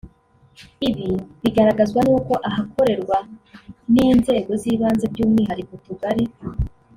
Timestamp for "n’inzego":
3.93-4.51